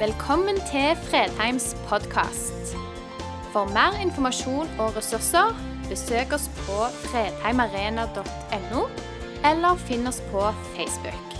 [0.00, 2.70] Velkommen til Fredheims podkast.
[3.52, 5.52] For mer informasjon og ressurser,
[5.90, 8.86] besøk oss på fredheimarena.no,
[9.50, 11.36] eller finn oss på Facebook.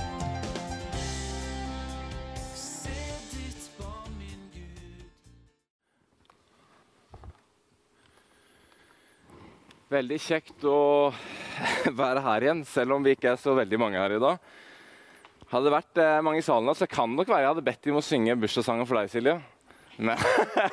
[9.88, 10.80] Veldig kjekt å
[12.04, 14.50] være her igjen, selv om vi ikke er så veldig mange her i dag.
[15.50, 17.66] Hadde det vært eh, mange i salen, da, så kan det nok være jeg hadde
[17.66, 19.34] bedt dem å synge bursdagssangen for deg, Silje.
[19.98, 20.20] Men,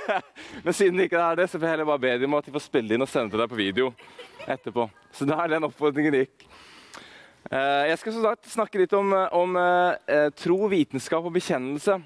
[0.63, 2.45] men siden det ikke er det, så får jeg heller bare be dem om at
[2.45, 3.89] de får spille inn og sende til deg på video
[4.45, 4.85] etterpå.
[5.17, 6.45] Så da er den oppfordringen gikk.
[7.49, 11.97] Eh, jeg skal snakke litt om, om eh, tro, vitenskap og bekjennelse.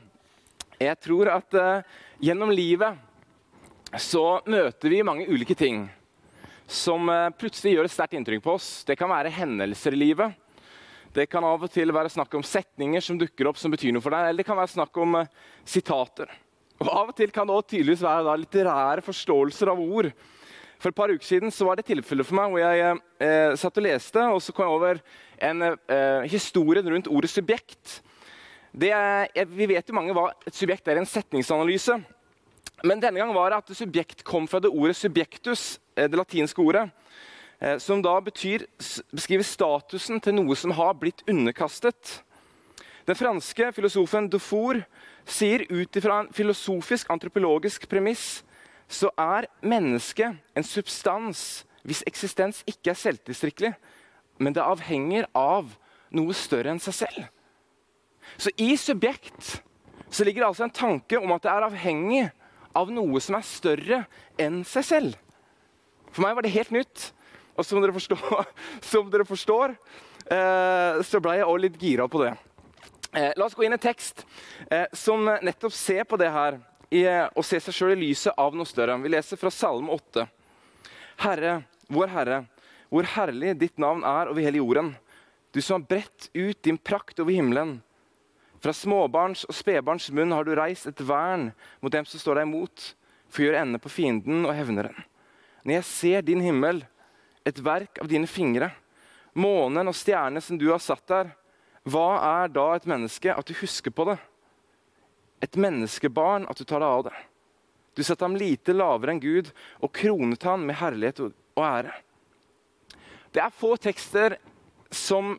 [0.81, 5.83] Jeg tror at eh, gjennom livet så møter vi mange ulike ting
[6.71, 8.69] som eh, plutselig gjør et sterkt inntrykk på oss.
[8.87, 10.40] Det kan være hendelser i livet.
[11.11, 14.03] Det kan av og til være snakk om setninger som dukker opp som betyr noe
[14.03, 14.29] for deg.
[14.29, 15.31] Eller det kan være snakk om uh,
[15.67, 16.31] sitater.
[16.81, 20.09] Og Av og til kan det også tydeligvis være da, litterære forståelser av ord.
[20.81, 23.85] For et par uker siden var det tilfelle for meg hvor jeg eh, satt og
[23.85, 25.01] leste, og så kom jeg over
[25.45, 27.99] en eh, historie rundt ordet subjekt.
[28.73, 31.99] Er, vi vet jo mange hva et subjekt er i en setningsanalyse.
[32.81, 36.65] Men denne gang var det at subjekt kom fra det ordet subjektus, eh, det latinske
[36.65, 36.87] ordet.
[37.61, 38.65] Eh, som da betyr,
[39.13, 42.21] beskriver statusen til noe som har blitt underkastet.
[43.05, 44.81] Den franske filosofen Dufour
[45.25, 48.41] sier ut ifra en filosofisk, antropologisk premiss
[48.91, 53.71] så er mennesket en substans hvis eksistens ikke er selvtilstrekkelig,
[54.41, 55.71] men det avhenger av
[56.13, 57.23] noe større enn seg selv.
[58.37, 59.61] Så i subjekt
[60.11, 62.27] så ligger det altså en tanke om at det er avhengig
[62.77, 64.03] av noe som er større
[64.39, 65.17] enn seg selv.
[66.11, 67.09] For meg var det helt nytt.
[67.57, 68.47] Og som dere forstår,
[68.91, 69.75] som dere forstår
[70.31, 72.33] eh, så ble jeg også litt gira på det.
[73.11, 74.23] Eh, la oss gå inn i tekst
[74.69, 77.03] eh, som nettopp ser på det her i,
[77.35, 78.97] og ser seg sjøl i lyset av noe større.
[79.03, 80.25] Vi leser fra Salme 8.
[81.23, 81.61] Herre,
[81.91, 82.41] vår Herre,
[82.91, 84.93] hvor herlig ditt navn er over hele jorden.
[85.51, 87.77] Du som har bredt ut din prakt over himmelen.
[88.61, 91.49] Fra småbarns og spedbarns munn har du reist et vern
[91.81, 92.91] mot dem som står deg imot,
[93.31, 94.95] for å gjøre ende på fienden og hevneren.
[95.63, 96.83] Når jeg ser din himmel,
[97.47, 98.71] et verk av dine fingre.
[99.33, 101.31] Månen og stjernene som du har satt der.
[101.87, 103.33] Hva er da et menneske?
[103.33, 104.17] At du husker på det.
[105.41, 107.15] Et menneskebarn, at du tar deg av det.
[107.97, 109.49] Du setter ham lite lavere enn Gud
[109.81, 111.95] og kronet ham med herlighet og ære.
[113.31, 114.37] Det er få tekster
[114.91, 115.33] som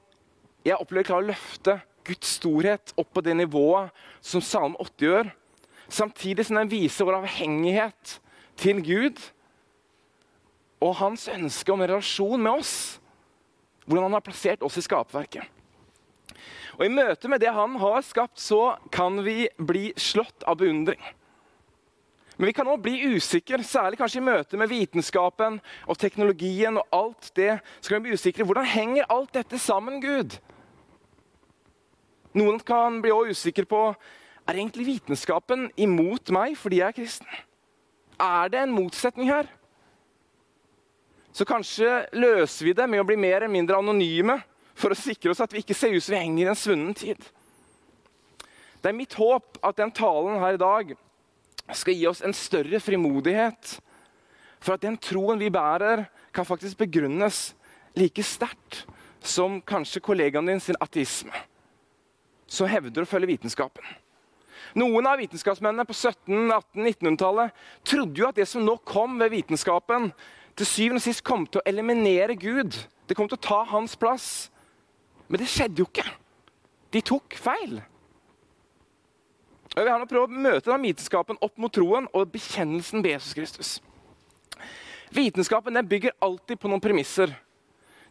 [0.65, 3.93] jeg opplever klarer å løfte Guds storhet opp på det nivået
[4.25, 5.31] som Salme 80 gjør,
[5.93, 8.17] samtidig som den viser vår avhengighet
[8.59, 9.21] til Gud
[10.83, 12.75] og hans ønske om en relasjon med oss.
[13.87, 15.47] Hvordan han har plassert oss i skapverket.
[16.79, 21.03] Og I møte med det han har skapt, så kan vi bli slått av beundring.
[22.39, 26.79] Men vi kan òg bli usikre, særlig kanskje i møte med vitenskapen og teknologien.
[26.79, 28.45] og alt det, så kan vi bli usikre.
[28.45, 30.39] Hvordan henger alt dette sammen, Gud?
[32.35, 33.95] Noen kan bli også usikre på
[34.49, 37.27] er egentlig vitenskapen imot meg fordi jeg er kristen.
[38.19, 39.47] Er det en motsetning her?
[41.33, 44.37] Så kanskje løser vi det med å bli mer eller mindre anonyme
[44.77, 46.97] for å sikre oss at vi ikke ser ut som vi henger i en svunnen
[46.97, 47.21] tid.
[48.83, 50.93] Det er mitt håp at den talen her i dag
[51.73, 53.77] skal gi oss en større frimodighet.
[54.63, 57.53] For at den troen vi bærer, kan faktisk begrunnes
[57.99, 58.85] like sterkt
[59.23, 61.35] som kanskje kollegaen din sin ateisme,
[62.49, 63.85] som hevder å følge vitenskapen.
[64.79, 69.35] Noen av vitenskapsmennene på 17-, 18-, 1900-tallet trodde jo at det som nå kom ved
[69.35, 70.09] vitenskapen,
[70.57, 72.77] til syvende og sist kom til å eliminere Gud.
[73.09, 74.27] Det kom til å ta hans plass.
[75.29, 76.05] Men det skjedde jo ikke.
[76.93, 77.79] De tok feil.
[79.73, 83.37] Jeg vil gjerne prøve å møte den vitenskapen opp mot troen og bekjennelsen med Jesus
[83.39, 83.71] Kristus.
[85.13, 87.33] Vitenskapen bygger alltid på noen premisser.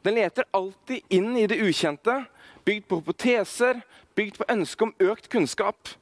[0.02, 2.24] Den leter alltid inn i det ukjente,
[2.66, 3.84] bygd på hypoteser,
[4.18, 5.94] bygd på ønsket om økt kunnskap.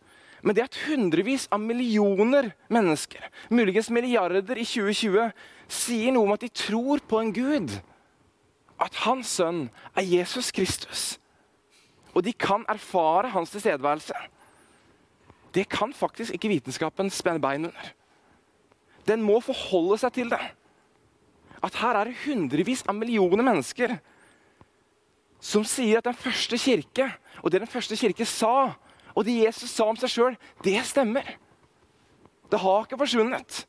[0.41, 5.31] Men det at hundrevis av millioner mennesker, muligens milliarder i 2020,
[5.69, 7.75] sier noe om at de tror på en Gud,
[8.79, 11.07] at hans sønn er Jesus Kristus,
[12.15, 14.15] og de kan erfare hans tilstedeværelse,
[15.53, 17.91] det kan faktisk ikke vitenskapen spenne bein under.
[19.07, 20.41] Den må forholde seg til det.
[21.65, 23.97] At her er det hundrevis av millioner mennesker
[25.39, 27.07] som sier at den første kirke,
[27.41, 28.75] og det den første kirke sa,
[29.15, 31.25] og det Jesus sa om seg sjøl, det stemmer.
[32.49, 33.63] Det har ikke forsvunnet.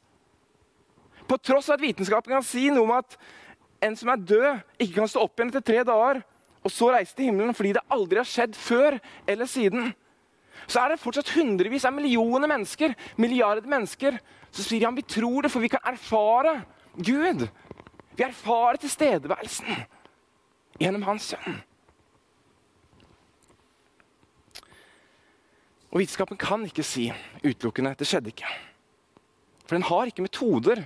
[1.28, 3.16] På tross av at vitenskapen kan si noe om at
[3.84, 6.20] en som er død, ikke kan stå opp igjen etter tre dager,
[6.60, 8.98] og så reise til himmelen fordi det aldri har skjedd før
[9.30, 9.92] eller siden,
[10.68, 14.18] så er det fortsatt hundrevis av millioner mennesker, milliarder mennesker,
[14.50, 16.58] som sier ja, vi tror det, for vi kan erfare
[16.98, 17.46] Gud.
[18.18, 19.84] Vi erfarer tilstedeværelsen
[20.80, 21.60] gjennom Hans sønn.
[25.90, 27.08] Og vitenskapen kan ikke si
[27.42, 28.50] utelukkende det skjedde ikke.
[29.66, 30.84] For den har ikke metoder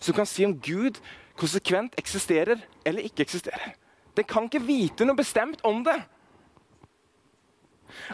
[0.00, 1.00] som kan si om Gud
[1.36, 3.74] konsekvent eksisterer eller ikke eksisterer.
[4.16, 5.96] Den kan ikke vite noe bestemt om det.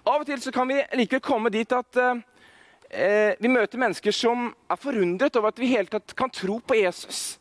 [0.03, 4.81] Av og til kan vi likevel komme dit at eh, vi møter mennesker som er
[4.81, 7.39] forundret over at vi hele tatt kan tro på Jesus.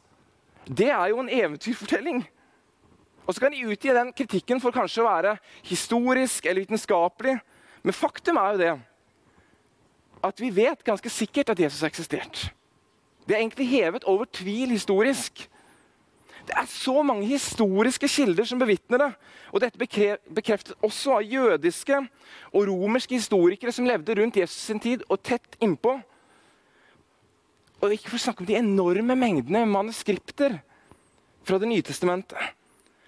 [0.65, 2.21] Det er jo en eventyrfortelling.
[3.25, 5.35] Og så kan de utgi den kritikken for kanskje å være
[5.67, 7.37] historisk eller vitenskapelig.
[7.81, 8.71] Men faktum er jo det
[10.23, 12.51] at vi vet ganske sikkert at Jesus har eksistert.
[13.27, 15.47] Det er egentlig hevet over tvil historisk.
[16.47, 19.09] Det er så mange historiske kilder som bevitner det.
[19.51, 19.79] Og dette
[20.33, 21.99] bekreftet også av jødiske
[22.51, 25.99] og romerske historikere som levde rundt Jesus sin tid og tett innpå.
[27.81, 30.59] Og ikke for å snakke om de enorme mengdene manuskripter
[31.41, 32.37] fra Det nye testamentet,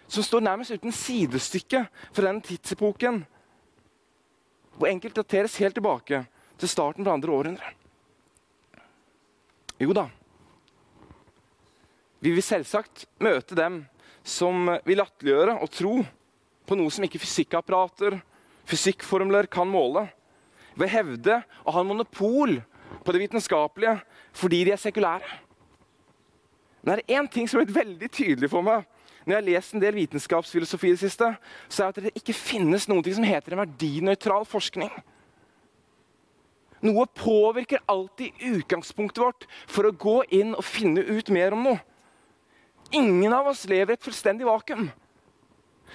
[0.09, 3.19] som står nærmest uten sidestykke fra den tidsepoken,
[4.73, 6.23] hvor enkelt dateres helt tilbake
[6.59, 7.71] til starten på andre århundre.
[9.81, 10.07] Jo da.
[12.23, 13.81] Vi vil selvsagt møte dem
[14.23, 15.95] som vil latterliggjøre og tro
[16.63, 18.15] på noe som ikke fysikkapparater,
[18.69, 20.05] fysikkformler kan måle.
[20.77, 22.61] Ved å hevde å ha en monopol
[23.03, 23.97] på det vitenskapelige
[24.33, 25.39] fordi de er sekulære.
[26.83, 28.87] Men det er én ting som har blitt veldig tydelig for meg
[29.23, 31.29] når jeg har lest en del vitenskapsfilosofi i det siste,
[31.71, 34.91] så er at det ikke finnes noe som heter en verdinøytral forskning.
[36.83, 41.79] Noe påvirker alltid utgangspunktet vårt for å gå inn og finne ut mer om noe.
[42.93, 44.89] Ingen av oss lever i et fullstendig vakuum.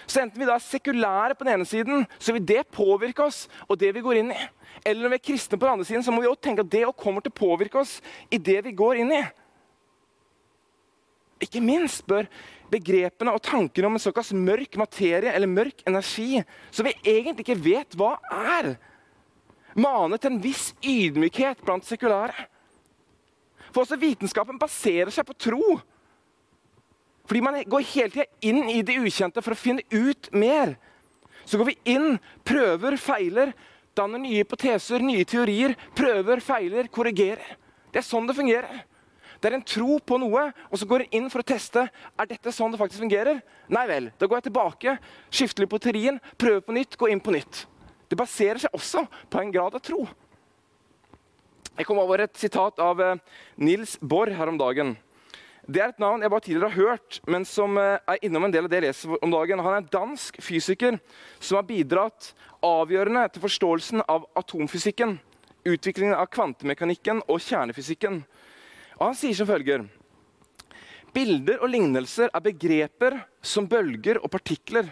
[0.06, 3.46] Så enten vi da er sekulære på den ene siden, så vil det påvirke oss
[3.66, 4.40] og det vi går inn i.
[4.86, 6.72] Eller når vi er kristne på den andre siden, så må vi også tenke at
[6.72, 7.98] det også kommer til å påvirke oss
[8.30, 9.22] i det vi går inn i.
[11.44, 12.26] Ikke minst bør
[12.72, 17.62] begrepene og tankene om en såkalt mørk materie eller mørk energi, som vi egentlig ikke
[17.64, 18.74] vet hva er,
[19.78, 22.34] mane til en viss ydmykhet blant sekulære.
[23.70, 25.78] For også vitenskapen baserer seg på tro.
[27.28, 30.78] Fordi man går hele tida inn i det ukjente for å finne ut mer.
[31.44, 33.52] Så går vi inn, prøver, feiler,
[33.96, 35.76] danner nye hypoteser, nye teorier.
[35.96, 37.56] Prøver, feiler, korrigerer.
[37.92, 38.84] Det er sånn det fungerer.
[39.38, 41.84] Det er en tro på noe, og så går en inn for å teste.
[42.18, 43.38] Er dette sånn det faktisk fungerer?
[43.70, 44.10] Nei vel.
[44.18, 44.96] Da går jeg tilbake,
[45.30, 47.66] skifter litt på teorien, prøver på nytt, går inn på nytt.
[48.08, 50.06] Det baserer seg også på en grad av tro.
[51.78, 53.20] Jeg kom over et sitat av eh,
[53.62, 54.96] Nils Bohr her om dagen.
[55.68, 58.54] Det er et navn jeg bare tidligere har hørt, men som eh, er innom en
[58.54, 59.60] del av det jeg leser om dagen.
[59.62, 60.96] Han er en dansk fysiker
[61.38, 62.32] som har bidratt
[62.64, 65.18] avgjørende til forståelsen av atomfysikken,
[65.68, 68.22] utviklingen av kvantemekanikken og kjernefysikken.
[68.98, 69.86] Og han sier som følger
[71.14, 74.90] Bilder og lignelser er begreper som bølger og partikler.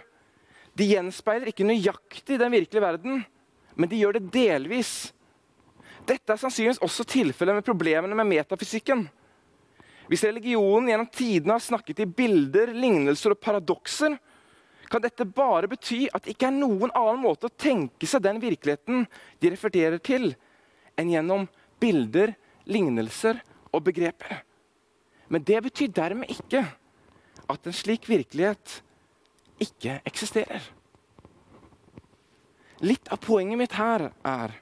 [0.76, 3.22] De gjenspeiler ikke nøyaktig den virkelige verden,
[3.76, 4.92] men de gjør det delvis.
[6.06, 9.06] Dette er sannsynligvis også tilfellet med problemene med metafysikken.
[10.06, 14.14] Hvis religionen gjennom tidene har snakket i bilder, lignelser og paradokser,
[14.86, 18.38] kan dette bare bety at det ikke er noen annen måte å tenke seg den
[18.42, 19.06] virkeligheten
[19.42, 20.30] de refererer til,
[20.94, 21.48] enn gjennom
[21.82, 22.36] bilder,
[22.70, 23.40] lignelser
[23.72, 24.44] og begreper.
[25.26, 26.62] Men det betyr dermed ikke
[27.50, 28.80] at en slik virkelighet
[29.62, 30.62] ikke eksisterer.
[32.84, 34.56] Litt av poenget mitt her er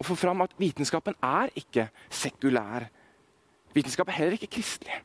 [0.00, 2.86] å få fram at vitenskapen er ikke sekulær.
[3.74, 5.02] Vitenskap er heller ikke kristelig.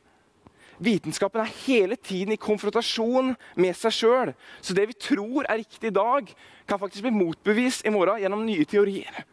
[0.82, 4.32] Vitenskapen er hele tiden i konfrontasjon med seg sjøl.
[4.60, 6.28] Så det vi tror er riktig i dag,
[6.68, 9.24] kan faktisk bli motbevist i morgen gjennom nye teorier.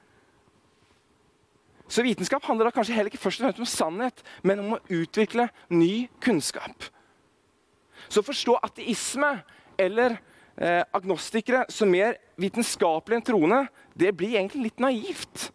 [1.88, 4.84] Så vitenskap handler da kanskje heller ikke først og fremst om sannhet, men om å
[4.96, 6.88] utvikle ny kunnskap.
[8.10, 9.36] Så å forstå ateisme
[9.80, 10.18] eller
[10.58, 15.50] eh, agnostikere som mer vitenskapelig enn troende, det blir egentlig litt naivt.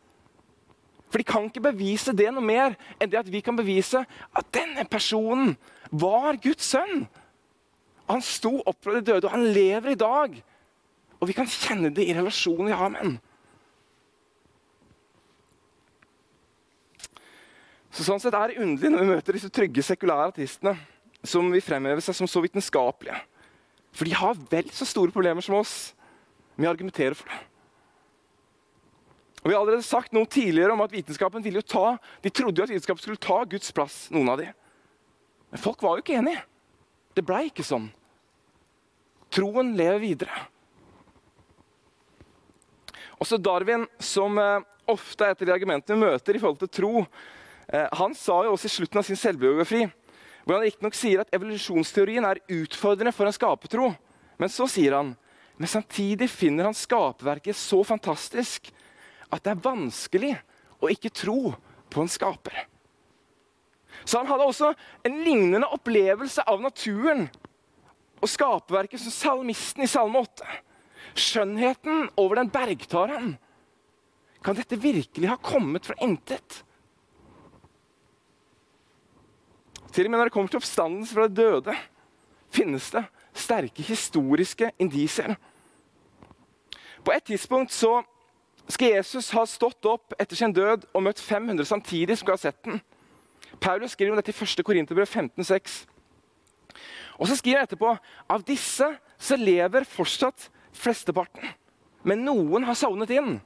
[1.09, 4.51] For de kan ikke bevise det noe mer enn det at vi kan bevise at
[4.55, 5.55] denne personen
[5.89, 7.07] var Guds sønn.
[8.09, 10.37] Han sto opp fra de døde, og han lever i dag.
[11.19, 13.17] Og vi kan kjenne det i relasjonen med ham.
[17.93, 20.77] Så sånn sett er det underlig når vi møter disse trygge sekulære artistene
[21.27, 23.19] som vil fremheve seg som så vitenskapelige.
[23.95, 25.93] For de har vel så store problemer som oss
[26.57, 27.41] med å argumentere for det.
[29.39, 32.59] Og Vi har allerede sagt noe tidligere om at vitenskapen ville jo ta, de trodde
[32.59, 34.09] jo at vitenskapen skulle ta Guds plass.
[34.11, 34.49] noen av de.
[35.51, 36.43] Men folk var jo ikke enige.
[37.15, 37.89] Det blei ikke sånn.
[39.33, 40.47] Troen lever videre.
[43.19, 46.71] Også Darwin, som eh, ofte er et av de argumentene vi møter i forhold til
[46.71, 46.93] tro,
[47.69, 49.87] eh, han sa jo også i slutten av sin selvbiografi
[50.49, 53.91] hvor han riktignok sier at evolusjonsteorien er utfordrende for en skapetro.
[54.41, 55.13] Men så sier han
[55.59, 58.71] men samtidig finner han skaperverket så fantastisk
[59.29, 60.37] at det er vanskelig
[60.79, 61.51] å ikke tro
[61.91, 62.55] på en skaper.
[64.07, 64.71] Så han hadde også
[65.05, 67.27] en lignende opplevelse av naturen
[68.23, 70.47] og skaperverket som salmisten i Salme 8.
[71.19, 73.35] Skjønnheten over den bergtaren.
[74.47, 76.63] Kan dette virkelig ha kommet fra intet?
[79.93, 81.75] Til og med når det kommer til oppstandelse fra de døde,
[82.53, 83.05] finnes det
[83.39, 85.37] sterke historiske indisier.
[87.05, 88.03] På et tidspunkt så
[88.69, 92.43] skal Jesus ha stått opp etter sin død og møtt 500 samtidig som skal ha
[92.43, 92.81] sett den.
[93.61, 94.65] Paulus skriver om dette i 1.
[94.67, 95.87] Korinterbrev 15,6.
[97.19, 97.95] Og så skriver han etterpå
[98.29, 101.49] av disse så lever fortsatt flesteparten.
[102.07, 103.39] Men noen har sovnet inn.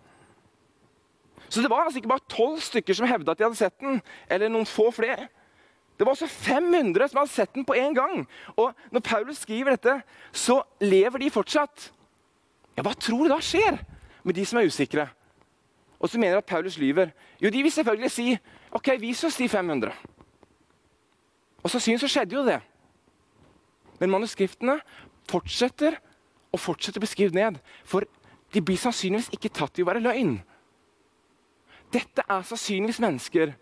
[1.49, 4.01] Så det var altså ikke bare tolv stykker som hevda at de hadde sett den,
[4.29, 5.29] eller noen få flere.
[6.02, 8.25] Det var også 500 som hadde sett den på én gang.
[8.59, 10.00] Og når Paulus skriver dette,
[10.35, 11.92] så lever de fortsatt.
[12.75, 13.78] Ja, Hva tror du da skjer
[14.26, 15.06] med de som er usikre?
[16.00, 17.14] Og som mener at Paulus lyver?
[17.38, 18.26] Jo, de vil selvfølgelig si
[18.75, 19.94] OK, vis oss de 500.
[21.62, 22.59] Og syns så skjedde jo det.
[24.00, 24.80] Men manuskriptene
[25.30, 26.02] fortsetter
[26.50, 27.62] og fortsetter å bli skrevet ned.
[27.87, 28.11] For
[28.50, 30.40] de blir sannsynligvis ikke tatt i å være løgn.
[31.94, 33.54] Dette er sannsynligvis mennesker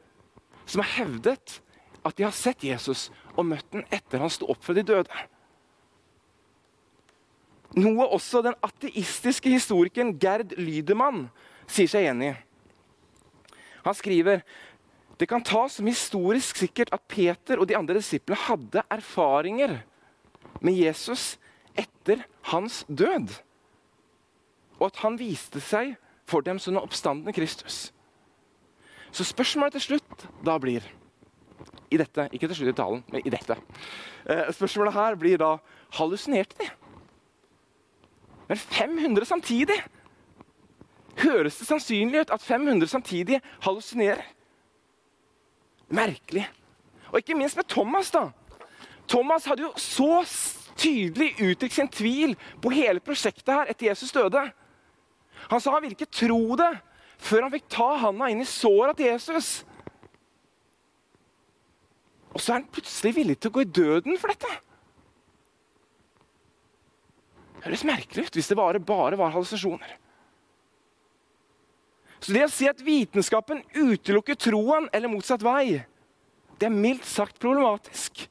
[0.64, 1.60] som har hevdet
[2.06, 5.20] at de har sett Jesus og møtt den etter han sto opp fra de døde.
[7.78, 11.28] Noe også den ateistiske historikeren Gerd Lydemann
[11.70, 12.38] sier seg enig i.
[13.84, 14.42] Han skriver
[15.20, 19.82] det kan tas som historisk sikkert at Peter og de andre disiplene hadde erfaringer
[20.64, 21.34] med Jesus
[21.76, 23.28] etter hans død.
[24.80, 25.92] Og at han viste seg
[26.24, 27.90] for dem som den oppstandende Kristus.
[29.12, 30.86] Så spørsmålet til slutt da blir
[31.90, 33.56] i dette, Ikke til slutt i talen, men i dette.
[34.26, 35.56] Eh, spørsmålet her blir da
[35.98, 36.68] hallusinerte de?
[38.48, 39.78] Men 500 samtidig?
[41.20, 44.22] Høres det sannsynlig ut at 500 samtidig hallusinerer?
[45.88, 46.46] Merkelig.
[47.10, 48.10] Og ikke minst med Thomas.
[48.10, 48.30] da.
[49.08, 50.22] Thomas hadde jo så
[50.76, 54.44] tydelig uttrykt sin tvil på hele prosjektet her etter Jesus døde.
[55.50, 56.70] Han sa han ville ikke tro det
[57.20, 59.60] før han fikk ta handa inn i såra til Jesus.
[62.30, 64.50] Og så er han plutselig villig til å gå i døden for dette.
[67.60, 69.96] Det høres merkelig ut hvis det bare, bare var hallusinasjoner.
[72.20, 75.80] Så det å si at vitenskapen utelukker troen eller motsatt vei,
[76.60, 78.26] det er mildt sagt problematisk.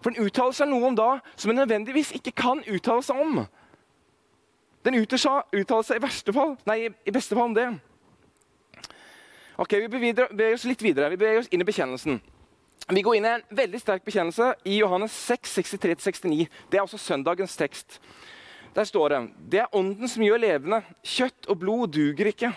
[0.00, 3.42] For den uttaler seg noe om da som en nødvendigvis ikke kan uttale seg om.
[4.84, 7.68] Den uttaler seg i fall, nei, i beste fall om det.
[9.60, 11.10] Ok, Vi beveger oss litt videre.
[11.12, 12.16] Vi beveger oss inn i bekjennelsen.
[12.90, 16.46] Vi går inn i en veldig sterk bekjennelse i Johannes 6, 63-69.
[16.70, 18.00] Det er også søndagens tekst.
[18.74, 19.20] Der står det
[19.52, 20.80] Det er Ånden som gjør levende.
[21.06, 22.50] Kjøtt og blod duger ikke.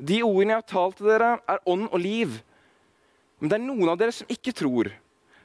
[0.00, 2.40] De ordene jeg har talt til dere, er ånd og liv.
[3.38, 4.90] Men det er noen av dere som ikke tror.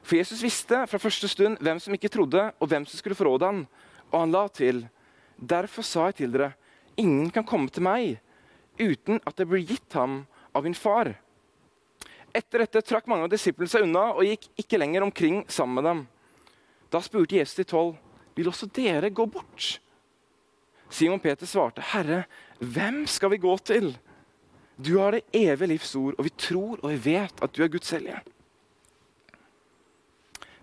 [0.02, 3.46] For Jesus visste fra første stund hvem som ikke trodde, og hvem som skulle forråde
[3.46, 3.60] ham.
[4.10, 4.88] Og han la til,
[5.38, 6.54] derfor sa jeg til dere,
[6.98, 8.18] ingen kan komme til meg
[8.80, 11.14] uten at det blir gitt ham av min far.
[12.36, 15.86] Etter dette trakk mange av disiplene seg unna og gikk ikke lenger omkring sammen med
[15.88, 16.02] dem.
[16.92, 17.96] Da spurte Jesus de tolv,
[18.36, 19.78] vil også dere gå bort?
[20.92, 22.26] Simon Peter svarte, Herre,
[22.60, 23.94] hvem skal vi gå til?
[24.76, 27.72] Du har det evige livs ord, og vi tror og vi vet at du er
[27.72, 28.20] Guds hellige.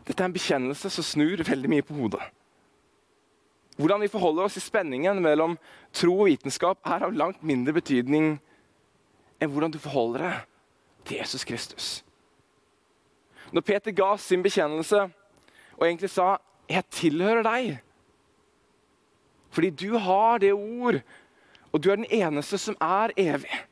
[0.06, 2.22] Dette er en bekjennelse som snur veldig mye på hodet.
[3.80, 5.58] Hvordan vi forholder oss i spenningen mellom
[5.96, 8.36] tro og vitenskap, er av langt mindre betydning
[9.42, 10.42] enn hvordan du forholder deg
[11.06, 12.04] til Jesus Kristus.
[13.52, 15.02] Når Peter ga sin bekjennelse
[15.78, 16.38] og egentlig sa
[16.70, 17.78] 'Jeg tilhører deg',
[19.50, 21.02] fordi du har det ord,
[21.72, 23.66] og du er den eneste som er evig.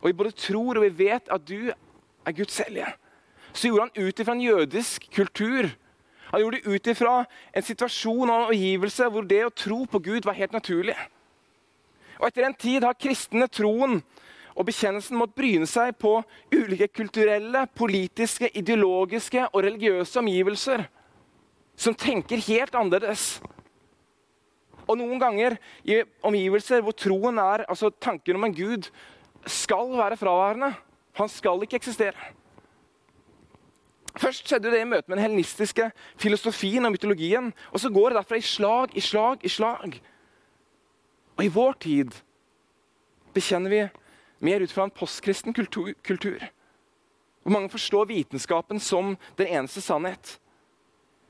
[0.00, 1.72] Og vi både tror og vi vet at du
[2.26, 2.94] er Guds hellige
[3.54, 5.68] så gjorde han ut ifra en jødisk kultur.
[6.30, 10.00] Han gjorde det ut ifra en situasjon og en omgivelse hvor det å tro på
[10.02, 10.96] Gud var helt naturlig.
[12.18, 14.00] Og Etter en tid har kristne troen
[14.54, 16.20] og bekjennelsen måtte bryne seg på
[16.54, 20.86] ulike kulturelle, politiske, ideologiske og religiøse omgivelser
[21.76, 23.40] som tenker helt annerledes.
[24.84, 28.90] Og noen ganger i omgivelser hvor troen er, altså tanken om en gud
[29.50, 30.70] skal være fraværende.
[31.18, 32.32] Han skal ikke eksistere.
[34.14, 35.88] Først skjedde det i møte med den helenistiske
[36.22, 37.50] filosofien og mytologien.
[37.72, 39.98] Og så går det derfra i slag i slag i slag.
[41.34, 42.14] Og i vår tid
[43.34, 43.82] bekjenner vi
[44.44, 46.42] mer ut fra en postkristen kultur, kultur.
[47.42, 50.38] Hvor mange forstår vitenskapen som den eneste sannhet.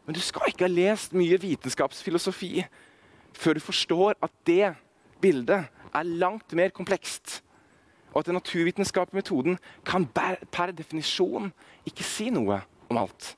[0.07, 2.65] Men du skal ikke ha lest mye vitenskapsfilosofi
[3.35, 4.75] før du forstår at det
[5.23, 7.41] bildet er langt mer komplekst.
[8.13, 10.07] Og at den naturvitenskapelige metoden kan
[10.53, 11.51] per definisjon
[11.87, 13.35] ikke si noe om alt.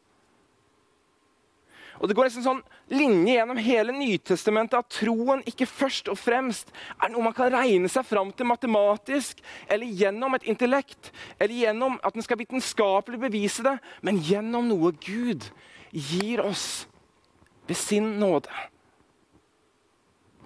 [2.00, 2.62] Og Det går en sånn
[2.92, 7.88] linje gjennom hele Nytestamentet at troen ikke først og fremst er noe man kan regne
[7.92, 13.64] seg fram til matematisk, eller gjennom et intellekt, eller gjennom at den skal vitenskapelig bevise
[13.64, 15.48] det, men gjennom noe Gud
[15.90, 16.86] gir oss
[17.66, 18.52] ved sin nåde.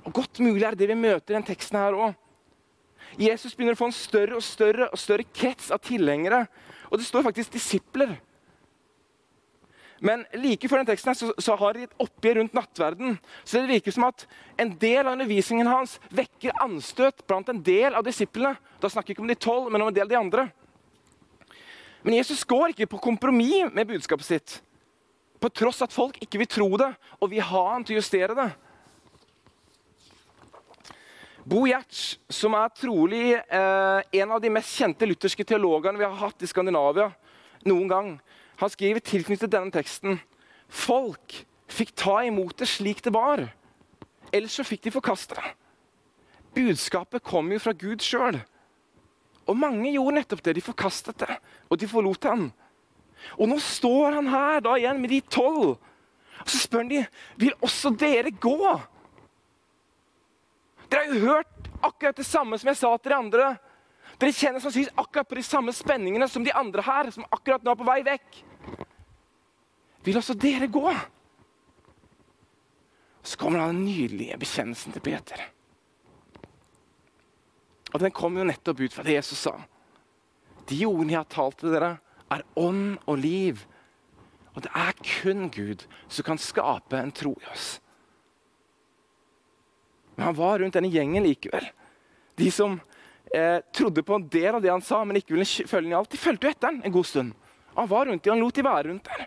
[0.07, 2.17] Og Godt mulig er det vi møter i denne teksten her òg.
[3.19, 6.45] Jesus begynner å få en større og større og større krets av tilhengere.
[6.91, 8.17] Og det står faktisk disipler.
[10.01, 13.19] Men like før den teksten her, så, så har de et oppgjør rundt nattverden.
[13.45, 14.25] Så det virker som at
[14.61, 18.57] en del av undervisningen hans vekker anstøt blant en del av disiplene.
[18.81, 20.47] Da snakker vi ikke om de tolv, men om en del av de andre.
[22.01, 24.57] Men Jesus går ikke på kompromiss med budskapet sitt.
[25.41, 26.91] På tross at folk ikke vil tro det
[27.21, 28.49] og vil ha han til å justere det.
[31.51, 36.19] Bo Giertz, som er trolig eh, en av de mest kjente lutherske teologene vi har
[36.21, 37.09] hatt i Skandinavia
[37.69, 38.11] noen gang,
[38.61, 40.21] han skriver tilknyttet denne teksten
[40.71, 41.41] Folk
[41.71, 43.43] fikk ta imot det slik det var,
[44.31, 45.53] ellers så fikk de forkaste det.
[46.55, 48.39] Budskapet kom jo fra Gud sjøl.
[49.51, 50.57] Og mange gjorde nettopp det.
[50.59, 51.37] De forkastet det,
[51.71, 52.49] og de forlot han.
[53.37, 55.75] Og nå står han her da igjen med de tolv.
[56.41, 57.01] Og så spør han de,
[57.39, 58.61] vil også dere gå.
[60.91, 63.51] Dere har jo hørt akkurat det samme som jeg sa til de andre.
[64.21, 67.75] Dere kjenner sannsynligvis akkurat på de samme spenningene som de andre her, som akkurat nå
[67.75, 68.41] er på vei vekk.
[70.05, 70.87] Vil også dere gå?
[73.23, 75.43] Så kommer den nydelige bekjennelsen til Peter.
[77.93, 79.57] Og Den kom jo nettopp ut fra det Jesus sa.
[80.71, 81.99] De ordene jeg har talt til dere,
[82.31, 83.65] er ånd og liv.
[84.55, 87.81] Og det er kun Gud som kan skape en tro i oss.
[90.15, 91.67] Men han var rundt denne gjengen likevel.
[92.39, 92.79] De som
[93.35, 95.99] eh, trodde på en del av det han sa, men ikke ville følge ham i
[95.99, 97.33] alt, de fulgte jo etter ham en god stund.
[97.75, 99.27] Han var rundt dem, han lot de være rundt der.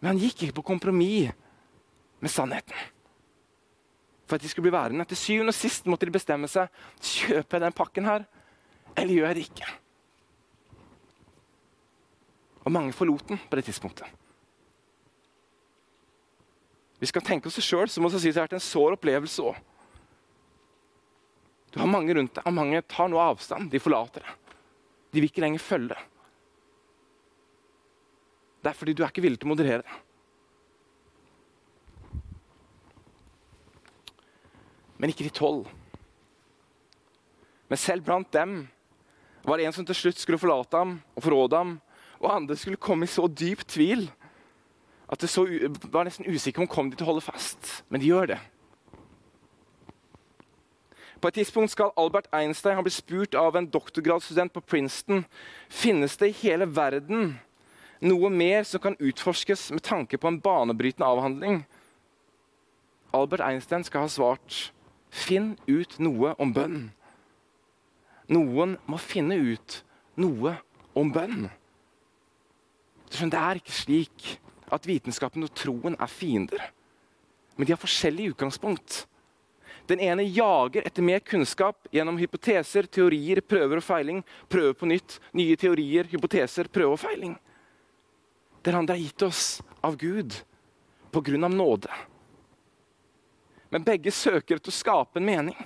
[0.00, 1.32] Men han gikk ikke på kompromiss
[2.20, 2.76] med sannheten.
[4.28, 5.04] For at de skulle bli værende.
[5.08, 6.68] Til syvende og sist måtte de bestemme seg.
[7.00, 8.26] Kjøper jeg den pakken her,
[8.94, 9.72] eller gjør jeg det ikke?
[12.64, 14.08] Og mange forlot den på det tidspunktet.
[17.00, 19.44] Vi skal tenke oss det sjøl, må det sies det har vært en sår opplevelse
[19.44, 19.56] òg.
[21.74, 23.66] Du har mange rundt deg, og mange tar nå avstand.
[23.72, 24.34] De forlater det.
[25.12, 25.96] De vil ikke lenger følge
[28.64, 28.72] det.
[28.72, 30.02] Er fordi du er ikke villig til å moderere det.
[34.98, 35.68] Men ikke de tolv.
[37.68, 38.62] Men selv blant dem
[39.44, 41.72] var det en som til slutt skulle forlate ham og forråde ham,
[42.22, 44.06] og andre skulle komme i så dyp tvil
[45.12, 45.44] at det så,
[45.92, 47.82] var nesten usikker om kom de til å holde fast.
[47.92, 48.40] Men de gjør det.
[51.20, 55.22] På et tidspunkt skal Albert Einstein ha blitt spurt av en doktorgradsstudent på Princeton
[55.72, 57.34] finnes det i hele verden
[58.04, 61.62] noe mer som kan utforskes med tanke på en banebrytende avhandling.
[63.14, 64.58] Albert Einstein skal ha svart
[65.14, 66.88] finn ut noe om bønn.
[68.34, 69.80] Noen må finne ut
[70.20, 70.56] noe
[70.96, 71.48] om bønn.
[73.14, 74.30] Det er ikke slik
[74.74, 76.62] at vitenskapen og troen er fiender.
[77.54, 79.04] Men de har forskjellig utgangspunkt.
[79.86, 84.22] Den ene jager etter mer kunnskap gjennom hypoteser, teorier, prøver og feiling.
[84.50, 85.18] Prøver på nytt.
[85.36, 87.36] Nye teorier, hypoteser, prøve og feiling.
[88.64, 90.34] Den andre er gitt oss av Gud
[91.12, 91.90] på grunn av nåde.
[93.74, 95.56] Men begge søker etter å skape en mening.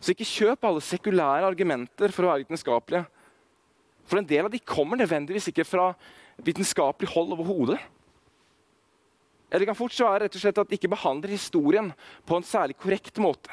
[0.00, 3.04] Så ikke kjøp alle sekulære argumenter for å være vitenskapelige.
[4.04, 5.90] For en del av de kommer nødvendigvis ikke fra
[6.44, 7.78] vitenskapelig hold over hodet.
[9.48, 11.92] Eller det kan fort være rett og slett at de ikke behandler historien
[12.26, 13.50] på en særlig korrekt måte.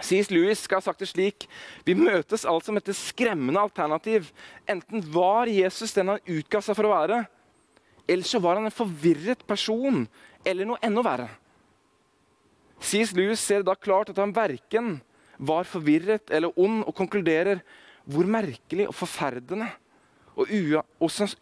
[0.00, 0.30] C.S.
[0.32, 1.44] Lewis skal ha sagt det slik
[1.86, 4.30] Vi møtes altså med et skremmende alternativ.
[4.66, 7.20] Enten var Jesus den han utga seg for å være,
[8.08, 10.06] eller så var han en forvirret person,
[10.44, 11.28] eller noe enda verre.
[12.82, 13.12] C.S.
[13.14, 14.96] Lewis ser da klart at han verken
[15.38, 17.62] var forvirret eller ond, og konkluderer
[18.08, 19.68] hvor merkelig og forferdende
[20.32, 20.48] og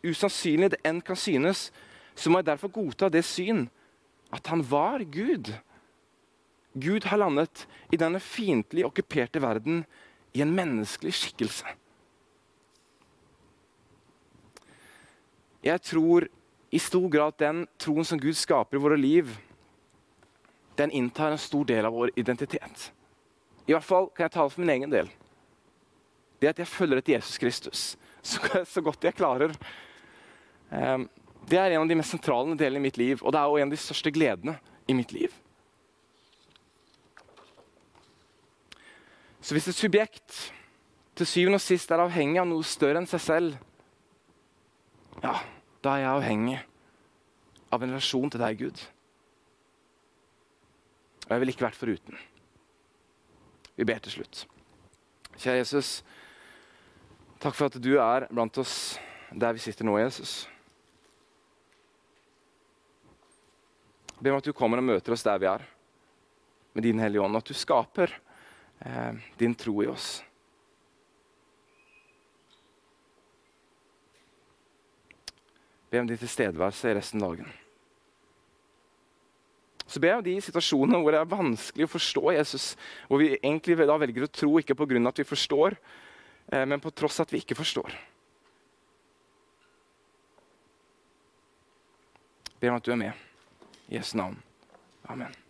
[0.02, 1.68] usannsynlig det enn kan synes,
[2.14, 3.68] så må jeg derfor godta det syn
[4.34, 5.52] at han var Gud.
[6.72, 9.84] Gud har landet i denne fiendtlig okkuperte verden
[10.32, 11.66] i en menneskelig skikkelse.
[15.66, 16.28] Jeg tror
[16.70, 19.32] i stor grad den troen som Gud skaper i våre liv,
[20.78, 22.92] den inntar en stor del av vår identitet.
[23.66, 25.10] I hvert fall kan jeg tale for min egen del.
[26.40, 27.82] Det at jeg følger etter Jesus Kristus
[28.72, 29.52] så, godt jeg klarer.
[30.70, 31.08] Um,
[31.50, 33.60] det er en av de mest sentrale delene i mitt liv, og det er også
[33.60, 34.56] en av de største gledene
[34.88, 35.34] i mitt liv.
[39.40, 40.38] Så hvis et subjekt
[41.16, 43.56] til syvende og sist er avhengig av noe større enn seg selv,
[45.20, 45.34] ja,
[45.84, 46.58] da er jeg avhengig
[47.70, 48.82] av en relasjon til deg, Gud.
[51.26, 52.16] Og jeg vil ikke vært foruten.
[53.76, 54.44] Vi ber til slutt.
[55.40, 55.90] Kjære Jesus,
[57.40, 58.98] takk for at du er blant oss
[59.30, 60.42] der vi sitter nå, Jesus.
[64.16, 65.62] Jeg ber om at du kommer og møter oss der vi er,
[66.74, 67.38] med din Hellige Ånd.
[67.38, 68.12] At du skaper
[69.38, 70.22] din tro i oss.
[75.90, 77.50] Be om din tilstedeværelse resten av dagen.
[79.90, 82.66] Så ber jeg om de situasjonene hvor det er vanskelig å forstå Jesus,
[83.10, 85.08] hvor vi egentlig da velger å tro ikke pga.
[85.08, 85.76] at vi forstår,
[86.52, 87.90] eh, men på tross at vi ikke forstår.
[92.60, 93.12] Ber om at du er med.
[93.88, 94.38] I Jesu navn.
[95.08, 95.49] Amen.